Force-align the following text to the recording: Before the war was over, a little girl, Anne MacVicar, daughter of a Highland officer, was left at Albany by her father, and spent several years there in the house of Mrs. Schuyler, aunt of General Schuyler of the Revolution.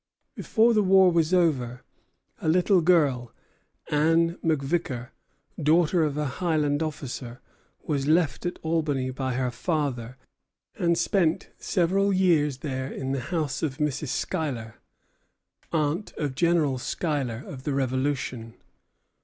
Before 0.33 0.73
the 0.73 0.81
war 0.81 1.11
was 1.11 1.31
over, 1.31 1.83
a 2.41 2.47
little 2.47 2.81
girl, 2.81 3.31
Anne 3.91 4.33
MacVicar, 4.43 5.11
daughter 5.61 6.03
of 6.03 6.17
a 6.17 6.25
Highland 6.41 6.81
officer, 6.81 7.39
was 7.83 8.07
left 8.07 8.43
at 8.47 8.57
Albany 8.63 9.11
by 9.11 9.35
her 9.35 9.51
father, 9.51 10.17
and 10.73 10.97
spent 10.97 11.51
several 11.59 12.11
years 12.11 12.57
there 12.65 12.91
in 12.91 13.11
the 13.11 13.19
house 13.29 13.61
of 13.61 13.77
Mrs. 13.77 14.07
Schuyler, 14.07 14.77
aunt 15.71 16.13
of 16.17 16.33
General 16.33 16.79
Schuyler 16.79 17.43
of 17.45 17.61
the 17.61 17.73
Revolution. 17.75 18.55